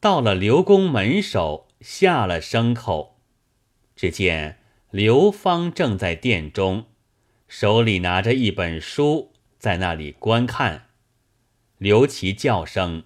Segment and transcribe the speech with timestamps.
[0.00, 3.20] 到了刘公门首，下了牲口，
[3.94, 4.58] 只见
[4.90, 6.86] 刘芳正在殿中，
[7.46, 10.86] 手里拿着一本书，在那里观看。
[11.76, 13.04] 刘琦叫声：“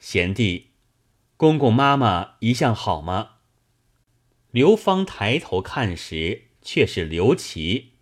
[0.00, 0.70] 贤弟，
[1.36, 3.36] 公公妈妈一向好吗？”
[4.50, 7.92] 刘芳抬头看时，却是刘琦，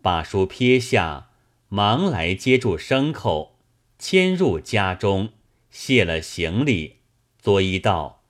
[0.00, 1.30] 把书撇下，
[1.68, 3.58] 忙来接住牲口，
[3.98, 5.30] 牵入家中，
[5.70, 6.98] 卸了行李。
[7.44, 8.22] 作揖道：“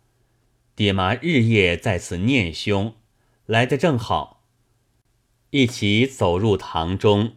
[0.74, 2.96] 爹妈日夜在此念兄，
[3.46, 4.42] 来的正好。”
[5.50, 7.36] 一起走入堂中，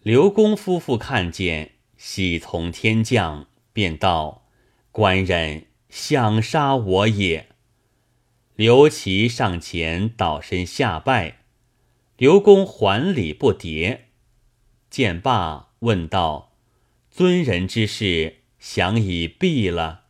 [0.00, 4.46] 刘公夫妇看见，喜从天降，便道
[4.90, 7.50] ：“官人想杀我也。”
[8.56, 11.40] 刘琦上前倒身下拜，
[12.16, 13.98] 刘公还礼不迭。
[14.88, 16.56] 见罢，问道
[17.12, 20.04] ：“尊人之事，想已毕了？”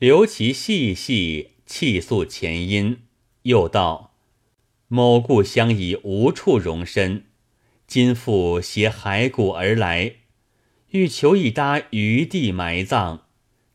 [0.00, 3.02] 刘琦细细泣诉前因，
[3.42, 4.14] 又道
[4.88, 7.26] ：“某故乡已无处容身，
[7.86, 10.14] 今复携骸骨而来，
[10.92, 13.24] 欲求一搭余地埋葬，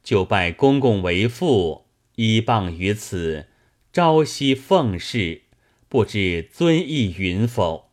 [0.03, 3.45] 就拜公公为父，依傍于此，
[3.93, 5.43] 朝夕奉侍，
[5.87, 7.91] 不知尊意允否？”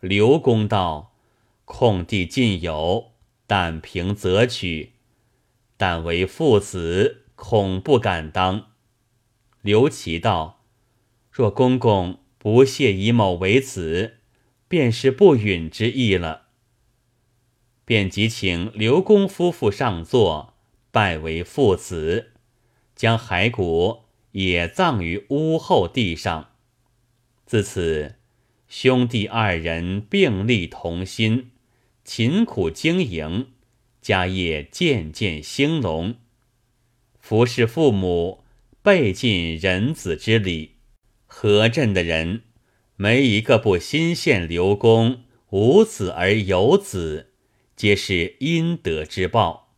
[0.00, 1.12] 刘公道
[1.66, 3.12] ：“空地尽有，
[3.46, 4.92] 但凭择取，
[5.76, 8.70] 但为父子。”恐不敢当。
[9.62, 10.62] 刘琦道
[11.28, 14.18] ：“若公公不屑以某为子，
[14.68, 16.42] 便是不允之意了。”
[17.84, 20.54] 便即请刘公夫妇上座，
[20.92, 22.30] 拜为父子，
[22.94, 26.52] 将骸骨也葬于屋后地上。
[27.44, 28.14] 自此，
[28.68, 31.50] 兄弟二人并力同心，
[32.04, 33.48] 勤苦经营，
[34.00, 36.14] 家业渐渐兴隆。
[37.32, 38.44] 服侍父母，
[38.82, 40.72] 备尽人子之礼。
[41.24, 42.42] 何镇的人，
[42.96, 47.32] 没一个不心羡刘公无子而有子，
[47.74, 49.74] 皆是阴德之报。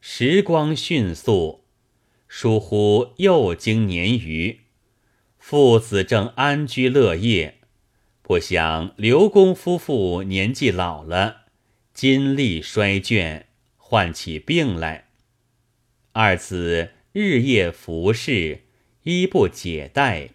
[0.00, 1.64] 时光迅速，
[2.28, 4.60] 疏忽又经年余，
[5.38, 7.58] 父子正安居乐业，
[8.22, 11.46] 不想刘公夫妇年纪老了，
[11.92, 13.46] 精力衰倦，
[13.76, 15.08] 患起病来。
[16.14, 18.64] 二子日夜服侍，
[19.04, 20.32] 衣不解带，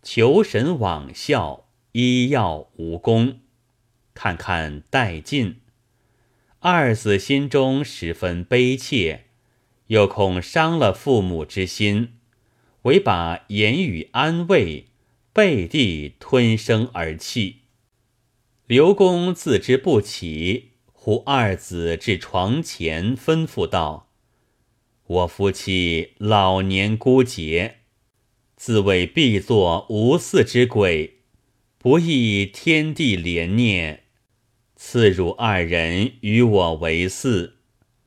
[0.00, 3.40] 求神罔效，医药无功，
[4.14, 5.56] 看看殆尽。
[6.60, 9.24] 二子心中十分悲切，
[9.88, 12.12] 又恐伤了父母之心，
[12.82, 14.86] 唯把言语安慰，
[15.32, 17.62] 背地吞声而泣。
[18.68, 24.05] 刘公自知不起，呼二子至床前，吩咐道。
[25.08, 27.76] 我夫妻老年孤绝，
[28.56, 31.18] 自谓必作无嗣之鬼，
[31.78, 34.02] 不亦天地怜念，
[34.74, 37.52] 赐汝二人与我为嗣，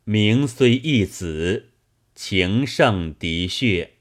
[0.03, 1.69] 名虽一子，
[2.13, 3.91] 情胜嫡血，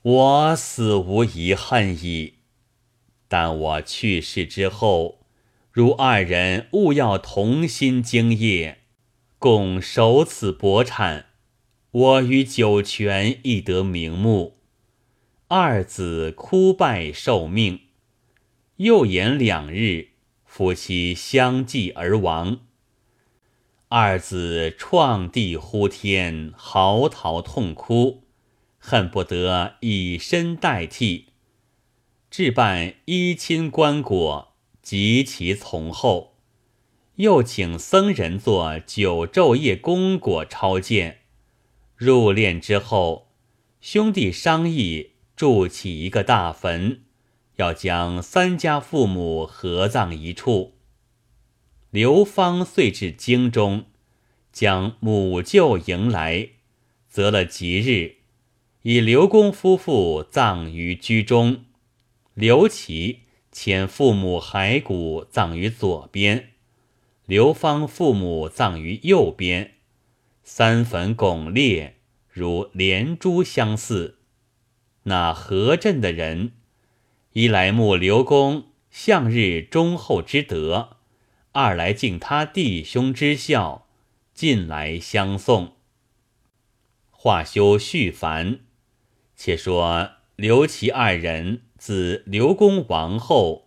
[0.00, 2.34] 我死无遗恨矣。
[3.28, 5.26] 但我去世之后，
[5.70, 8.78] 汝二人务要同心经业，
[9.38, 11.26] 共守此薄产。
[11.98, 14.58] 我与九泉亦得名目，
[15.48, 17.80] 二子哭拜受命，
[18.76, 20.08] 又延两日，
[20.44, 22.58] 夫妻相继而亡。
[23.88, 28.24] 二子创地呼天，嚎啕痛哭，
[28.76, 31.28] 恨不得以身代替，
[32.30, 34.48] 置办衣亲棺椁，
[34.82, 36.34] 及其从厚，
[37.14, 41.20] 又请僧人做九昼夜功果超荐。
[41.96, 43.28] 入殓之后，
[43.80, 47.00] 兄弟商议筑起一个大坟，
[47.56, 50.74] 要将三家父母合葬一处。
[51.90, 53.86] 刘芳遂至京中，
[54.52, 56.50] 将母舅迎来，
[57.08, 58.16] 择了吉日，
[58.82, 61.64] 以刘公夫妇葬于居中，
[62.34, 66.50] 刘琦遣父母骸骨葬于左边，
[67.24, 69.75] 刘芳父母葬于右边。
[70.48, 71.96] 三坟拱列，
[72.30, 74.20] 如连珠相似。
[75.02, 76.52] 那何镇的人，
[77.32, 80.98] 一来慕刘公向日忠厚之德，
[81.50, 83.88] 二来敬他弟兄之孝，
[84.34, 85.72] 近来相送。
[87.10, 88.60] 话休续繁，
[89.34, 93.66] 且说刘琦二人自刘公亡后，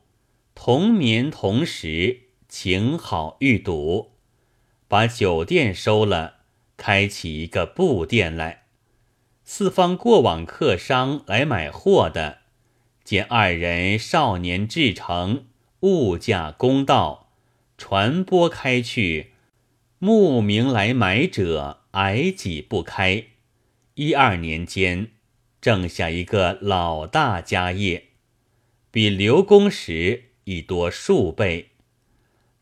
[0.55, 4.13] 同眠同食，情好欲笃，
[4.87, 6.38] 把酒店收了。
[6.79, 8.63] 开起一个布店来，
[9.43, 12.37] 四方过往客商来买货的，
[13.03, 15.43] 见二人少年至诚，
[15.81, 17.31] 物价公道，
[17.77, 19.33] 传播开去，
[19.99, 23.25] 慕名来买者矮挤不开。
[23.95, 25.11] 一二年间，
[25.59, 28.05] 挣下一个老大家业，
[28.89, 31.71] 比刘公时已多数倍。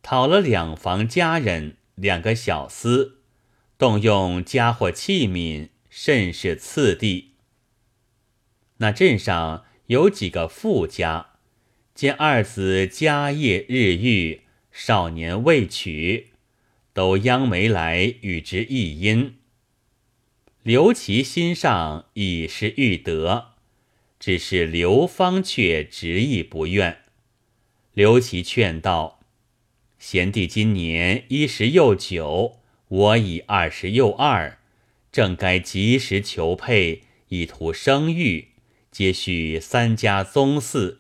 [0.01, 3.16] 讨了两房家人，两个小厮。
[3.77, 7.33] 动用家伙器皿，甚是次第。
[8.77, 11.33] 那镇上有几个富家，
[11.93, 14.41] 见二子家业日愈，
[14.71, 16.29] 少年未娶，
[16.91, 19.33] 都央媒来与之议姻。
[20.63, 23.53] 刘琦心上已是欲得，
[24.19, 27.03] 只是刘芳却执意不愿。
[27.93, 29.19] 刘琦劝道
[29.99, 32.56] ：“贤弟今年一十又九。”
[32.89, 34.59] 我已二十又二，
[35.11, 38.49] 正该及时求配，以图生育，
[38.91, 40.99] 接续三家宗嗣。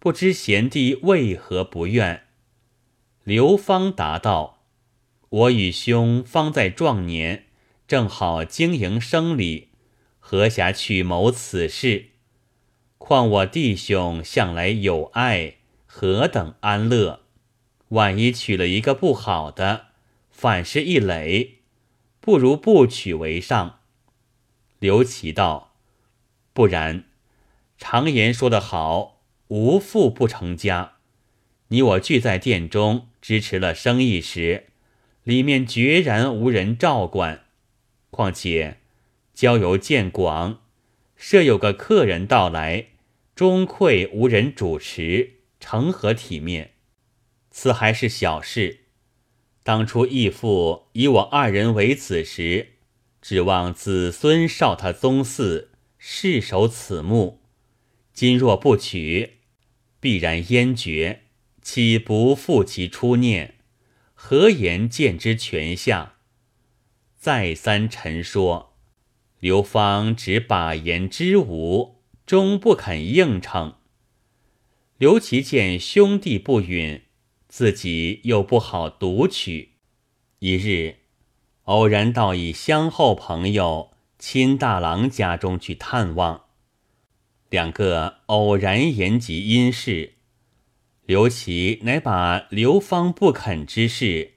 [0.00, 2.24] 不知贤弟为何不愿？
[3.22, 4.64] 刘芳答道
[5.30, 7.44] ：“我与兄方在壮年，
[7.86, 9.68] 正好经营生理，
[10.18, 12.06] 何暇去谋此事？
[12.98, 17.20] 况我弟兄向来有爱，何等安乐？
[17.90, 19.86] 万一娶了一个不好的。”
[20.42, 21.58] 反是一累，
[22.18, 23.78] 不如不取为上。
[24.80, 25.76] 刘琦道
[26.52, 27.04] ：“不然，
[27.78, 30.94] 常言说得好，无父不成家。
[31.68, 34.64] 你我聚在店中支持了生意时，
[35.22, 37.44] 里面决然无人照管。
[38.10, 38.78] 况且
[39.32, 40.60] 交游渐广，
[41.14, 42.86] 设有个客人到来，
[43.36, 46.72] 终愧无人主持，成何体面？
[47.52, 48.80] 此还是小事。”
[49.64, 52.72] 当初义父以我二人为子时，
[53.20, 55.68] 指望子孙少他宗嗣，
[55.98, 57.40] 世守此墓。
[58.12, 59.38] 今若不娶，
[60.00, 61.22] 必然焉绝，
[61.62, 63.54] 岂不负其初念？
[64.14, 66.16] 何言见之全下？
[67.16, 68.74] 再三陈说，
[69.38, 73.76] 刘芳只把言之无，终不肯应承。
[74.98, 77.02] 刘琦见兄弟不允。
[77.52, 79.72] 自己又不好读取，
[80.38, 81.00] 一日
[81.64, 86.46] 偶然到一乡后朋友亲大郎家中去探望，
[87.50, 90.14] 两个偶然言及因事，
[91.04, 94.32] 刘琦乃把刘芳不肯之事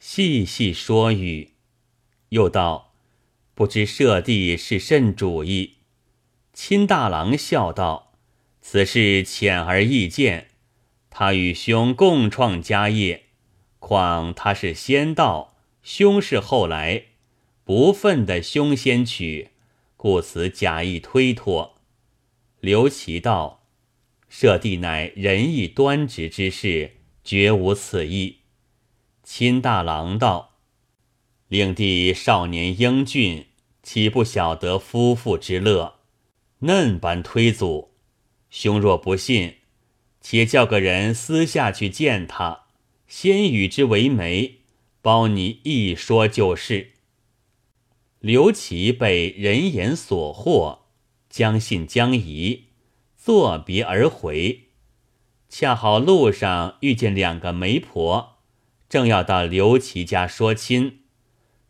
[0.00, 1.52] 细细说与，
[2.30, 2.94] 又道
[3.54, 5.76] ：“不知舍弟是甚主意？”
[6.52, 8.14] 亲大郎笑道
[8.60, 10.48] ：“此事浅而易见。”
[11.18, 13.22] 他与兄共创家业，
[13.78, 17.04] 况他是先到，兄是后来，
[17.64, 19.48] 不忿的兄先娶，
[19.96, 21.76] 故此假意推脱。
[22.60, 23.62] 刘琦道
[24.28, 28.40] ：“舍弟乃仁义端直之士，绝无此意。”
[29.24, 30.58] 亲大郎道
[31.48, 33.46] ：“令弟少年英俊，
[33.82, 35.94] 岂不晓得夫妇之乐？
[36.58, 37.92] 嫩般推阻，
[38.50, 39.54] 兄若不信。”
[40.28, 42.62] 且叫个人私下去见他，
[43.06, 44.56] 先与之为媒，
[45.00, 46.94] 包你一说就是。
[48.18, 50.78] 刘琦被人言所惑，
[51.30, 52.64] 将信将疑，
[53.16, 54.62] 作别而回。
[55.48, 58.38] 恰好路上遇见两个媒婆，
[58.88, 61.02] 正要到刘琦家说亲，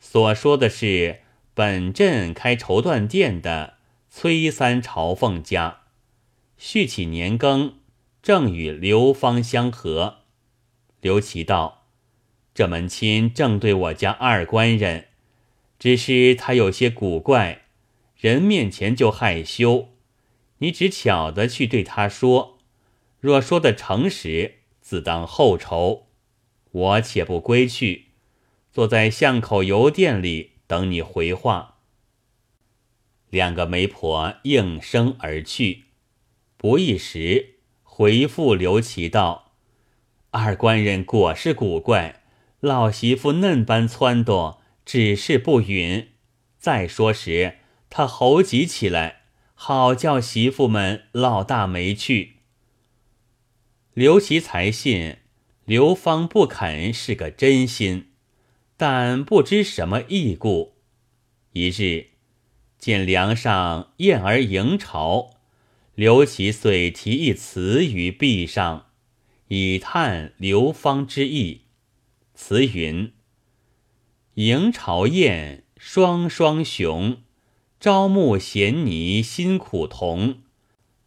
[0.01, 1.21] 所说的是
[1.53, 3.75] 本镇开绸缎店的
[4.09, 5.81] 崔三朝凤家，
[6.57, 7.81] 续起年羹。
[8.27, 10.23] 正与刘芳相合，
[11.01, 11.87] 刘琦道
[12.53, 15.11] ：“这门亲正对我家二官人，
[15.79, 17.67] 只是他有些古怪，
[18.17, 19.91] 人面前就害羞。
[20.59, 22.59] 你只巧的去对他说，
[23.21, 26.09] 若说的诚实，自当后酬。
[26.73, 28.07] 我且不归去，
[28.73, 31.77] 坐在巷口油店里等你回话。”
[33.31, 35.85] 两个媒婆应声而去，
[36.57, 37.53] 不一时。
[37.99, 39.53] 回复刘琦道
[40.33, 42.25] ：“二官人果是古怪，
[42.61, 46.09] 老媳妇嫩般撺掇，只是不允。
[46.59, 47.57] 再说时，
[47.89, 49.23] 他猴急起来，
[49.55, 52.41] 好叫媳妇们老大没去。”
[53.95, 55.17] 刘琦才信
[55.65, 58.11] 刘芳不肯是个真心，
[58.77, 60.75] 但不知什么异故。
[61.55, 62.09] 一日
[62.77, 65.36] 见梁上燕儿迎朝。
[65.97, 68.89] 刘琦遂题一词于壁上，
[69.49, 71.63] 以叹刘芳之意。
[72.35, 73.15] 词云
[74.35, 77.23] ：“迎朝燕，双双雄，
[77.81, 80.43] 朝暮衔泥辛苦同。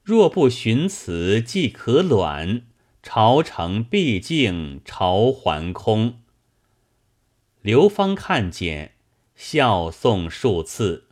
[0.01, 2.63] 若不寻此即可卵，
[3.03, 6.19] 朝成毕竟朝还空。
[7.61, 8.95] 刘芳看见，
[9.35, 11.09] 笑诵数次，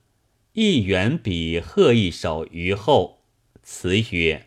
[0.54, 3.17] 一远笔贺一首于后，
[3.70, 4.46] 词曰：“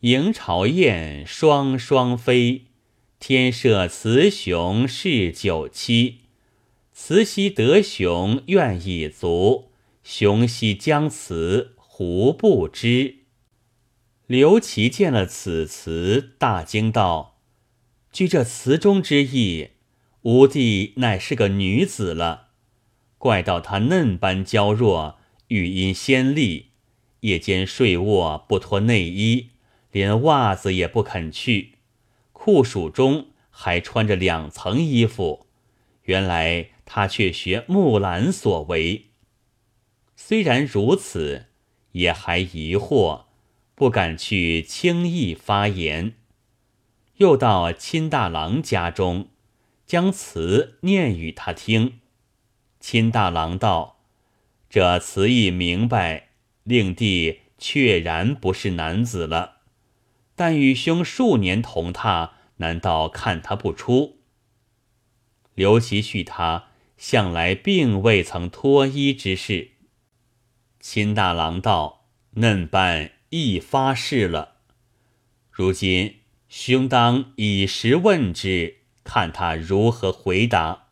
[0.00, 2.66] 迎朝燕双双飞，
[3.18, 6.18] 天设雌雄是九七。
[6.92, 9.70] 雌兮得雄愿已足，
[10.04, 13.20] 雄兮将雌。”胡不知？
[14.26, 17.38] 刘琦见了此词，大惊道
[18.12, 19.70] ：“据这词中之意，
[20.22, 22.48] 吾弟乃是个女子了。
[23.16, 25.18] 怪到她嫩般娇弱，
[25.48, 26.67] 语音鲜丽，
[27.20, 29.50] 夜间睡卧不脱内衣，
[29.90, 31.78] 连袜子也不肯去，
[32.32, 35.46] 酷暑中还穿着两层衣服。
[36.04, 39.06] 原来他却学木兰所为。
[40.16, 41.46] 虽然如此。”
[41.92, 43.24] 也还疑惑，
[43.74, 46.12] 不敢去轻易发言。
[47.16, 49.30] 又到亲大郎家中，
[49.86, 52.00] 将词念与他听。
[52.78, 54.00] 亲大郎道
[54.68, 56.27] ：“这词意明白，
[56.68, 59.62] 令弟确然不是男子了。
[60.36, 64.18] 但与兄数年同榻，难道看他不出？”
[65.56, 66.66] 刘琦续他
[66.98, 69.70] 向来并未曾脱衣之事。
[70.78, 72.04] 秦大郎道
[72.38, 74.58] ：“嫩般亦发誓了，
[75.50, 80.88] 如今兄当以实问之，看他如何回答。”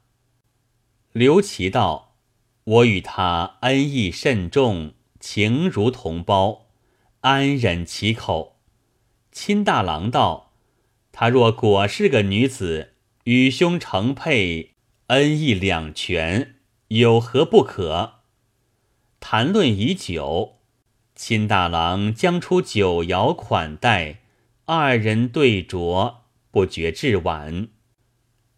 [1.12, 2.16] 刘琦道
[2.64, 4.94] ：“我与他恩义甚重，
[5.28, 6.66] 情如同胞，
[7.22, 8.60] 安忍其口？”
[9.32, 10.52] 亲大郎道
[11.10, 12.92] ：“他若果是个女子，
[13.24, 14.74] 与兄成配，
[15.08, 16.54] 恩义两全，
[16.88, 18.20] 有何不可？”
[19.18, 20.58] 谈论已久，
[21.16, 24.20] 亲大郎将出酒肴款待，
[24.66, 26.18] 二人对酌，
[26.52, 27.66] 不觉至晚。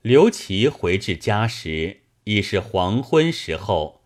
[0.03, 4.03] 刘琦回至家时，已是黄昏时候。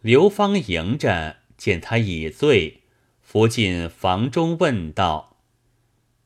[0.00, 2.80] 刘芳迎着，见他已醉，
[3.20, 5.36] 扶进房中，问道：“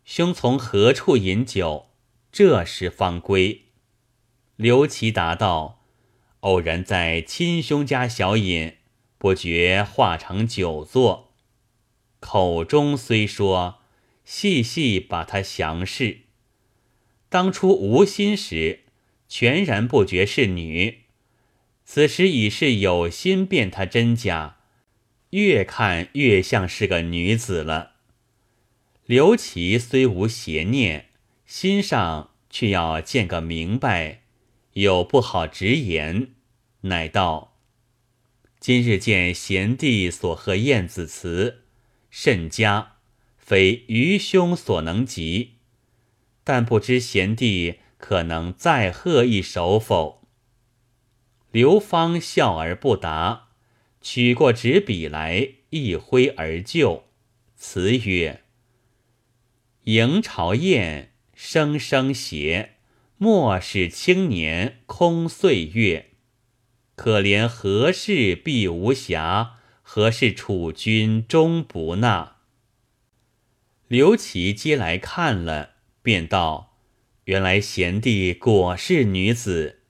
[0.05, 1.87] 兄从何处饮酒？
[2.31, 3.63] 这时方归？”
[4.55, 5.83] 刘琦答道
[6.41, 8.75] ：“偶然在亲兄家小饮。”
[9.23, 11.33] 不觉化成酒作，
[12.19, 13.79] 口中虽说，
[14.25, 16.23] 细细把他详视。
[17.29, 18.81] 当初无心时，
[19.29, 21.05] 全然不觉是女；
[21.85, 24.57] 此时已是有心辨他真假，
[25.33, 27.93] 越看越像是个女子了。
[29.07, 31.09] 刘琦虽无邪念，
[31.47, 34.23] 心上却要见个明白，
[34.75, 36.35] 有不好直言，
[36.83, 37.57] 乃道。
[38.61, 41.63] 今日见贤弟所贺燕子词，
[42.11, 42.97] 甚佳，
[43.37, 45.55] 非愚兄所能及。
[46.45, 50.23] 但不知贤弟可能再贺一首否？
[51.51, 53.49] 刘芳笑而不答，
[54.03, 57.05] 取过纸笔来，一挥而就。
[57.57, 58.43] 词曰
[59.85, 62.73] ：“迎朝宴，声声谐，
[63.17, 66.11] 莫使青年空岁月。”
[66.97, 69.53] 可怜何事必无暇？
[69.83, 72.37] 何事楚君终不纳？
[73.89, 76.77] 刘琦接来看了，便道
[77.25, 79.81] ：“原来贤弟果是女子。”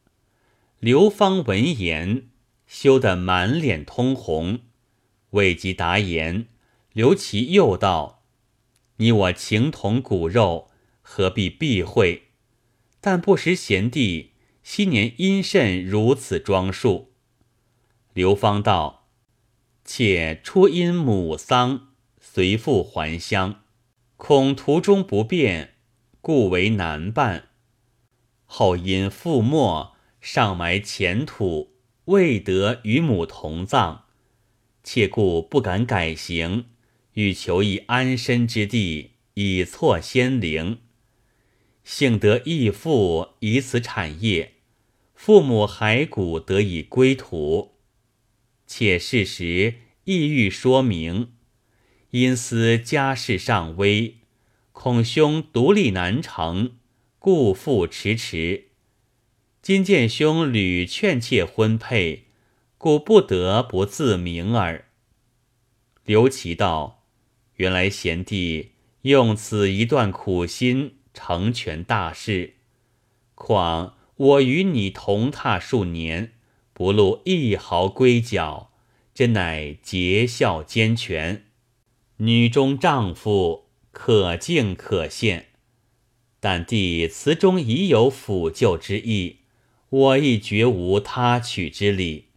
[0.80, 2.28] 刘芳闻言，
[2.74, 4.60] 羞得满脸通红，
[5.32, 6.46] 未及答言，
[6.94, 8.24] 刘琦又道
[8.96, 10.70] ：“你我情同骨肉，
[11.02, 12.28] 何必避讳？
[12.98, 14.30] 但不识贤弟。”
[14.64, 17.12] 昔年因甚如此装束？
[18.14, 19.08] 刘芳道
[19.84, 21.88] ：“且初因母丧，
[22.20, 23.64] 随父还乡，
[24.16, 25.74] 恐途中不便，
[26.22, 27.48] 故为难办。
[28.46, 31.71] 后因父没，上埋前土，
[32.06, 34.02] 未得与母同葬，
[34.82, 36.66] 妾故不敢改行，
[37.14, 40.78] 欲求一安身之地，以错先灵。”
[41.84, 44.54] 幸得义父以此产业，
[45.14, 47.74] 父母骸骨得以归土。
[48.66, 51.32] 且事时意欲说明，
[52.10, 54.16] 因思家事尚微，
[54.72, 56.72] 恐兄独立难成，
[57.18, 58.71] 故复迟迟。
[59.62, 62.24] 今见兄屡劝妾婚配，
[62.76, 64.86] 故不得不自明耳。
[66.04, 67.04] 刘琦道
[67.54, 72.54] ：“原来贤弟用此一段苦心。”成全大事，
[73.36, 76.32] 况我与你同榻数年，
[76.72, 78.72] 不露一毫龟角，
[79.14, 81.44] 真乃节孝兼全。
[82.16, 85.44] 女中丈夫可敬可羡，
[86.40, 89.41] 但弟词中已有抚救之意，
[89.92, 92.28] 我亦绝无他取之理。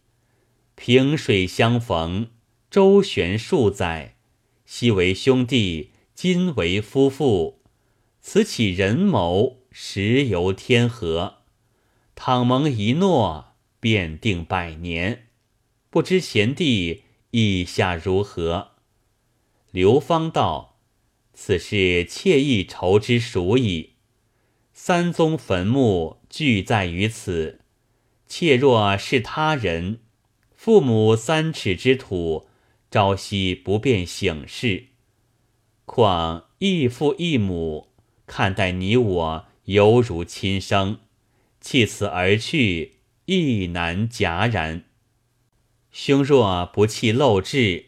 [0.74, 2.28] 萍水相逢，
[2.70, 4.16] 周旋数载，
[4.66, 7.62] 昔为兄弟，今为夫妇，
[8.20, 11.36] 此起人谋，实由天和。
[12.14, 15.28] 倘蒙一诺，便定百年。
[15.88, 18.72] 不知贤弟意下如何？
[19.70, 20.76] 刘芳道
[21.32, 23.95] ：“此事妾意筹之熟矣。
[24.78, 27.60] 三宗坟墓俱在于此，
[28.26, 30.00] 妾若是他人，
[30.54, 32.46] 父母三尺之土，
[32.90, 34.88] 朝夕不便省事。
[35.86, 37.88] 况异父异母，
[38.26, 40.98] 看待你我犹如亲生，
[41.58, 44.84] 弃此而去，亦难戛然。
[45.90, 47.86] 兄若不弃陋质。”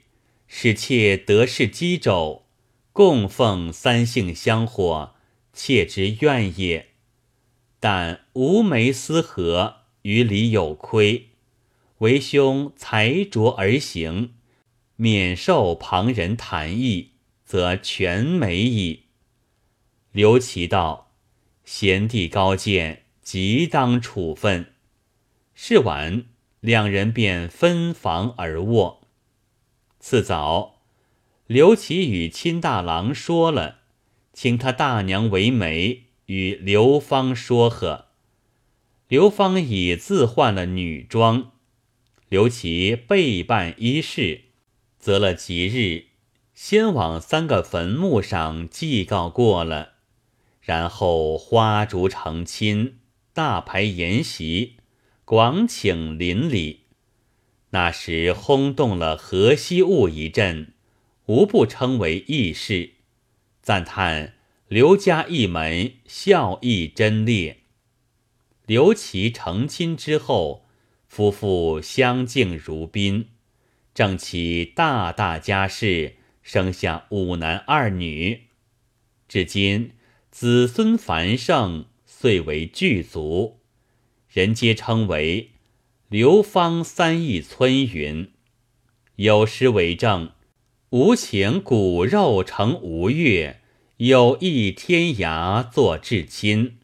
[0.50, 2.46] 使妾得势机肘，
[2.94, 5.16] 供奉三姓香火，
[5.58, 6.90] 妾之愿也。
[7.80, 11.30] 但无媒思合，于理有亏，
[11.98, 14.34] 为兄才拙而行，
[14.94, 17.10] 免受旁人谈议，
[17.44, 19.06] 则全美矣。
[20.12, 21.10] 刘琦道
[21.66, 24.74] ：“贤弟高见，即当处分。”
[25.56, 26.26] 是晚，
[26.60, 29.08] 两人便分房而卧。
[29.98, 30.82] 次早，
[31.48, 33.77] 刘琦与亲大郎说了，
[34.40, 38.04] 请他大娘为媒，与刘芳说和。
[39.08, 41.50] 刘芳已自换了女装，
[42.28, 44.42] 刘琦备办衣饰，
[44.96, 46.04] 择了吉日，
[46.54, 49.94] 先往三个坟墓上祭告过了，
[50.60, 53.00] 然后花烛成亲，
[53.32, 54.76] 大排筵席，
[55.24, 56.82] 广请邻里。
[57.70, 60.74] 那时轰动了河西务一阵，
[61.26, 62.92] 无不称为异事，
[63.60, 64.34] 赞叹
[64.68, 67.60] 刘家一门孝义贞烈。
[68.66, 70.66] 刘琦成亲之后，
[71.06, 73.30] 夫妇相敬如宾，
[73.94, 78.48] 正起大大家室，生下五男二女，
[79.26, 79.92] 至今
[80.30, 83.60] 子孙繁盛，遂为巨族，
[84.28, 85.52] 人皆称为。
[86.10, 88.32] 刘芳三义村云
[89.16, 90.32] ：“有诗为证：
[90.90, 93.62] 无情骨肉成吴越，
[93.98, 96.76] 有意天涯作至亲。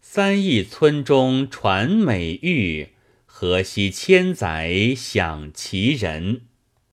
[0.00, 2.88] 三亿村中传美誉，
[3.26, 6.42] 河西千载享其人。”